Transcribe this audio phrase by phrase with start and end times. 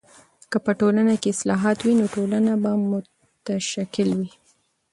[0.51, 4.29] که په تعلیم کې اصلاحات وي، نو ټولنه به متشکل وي.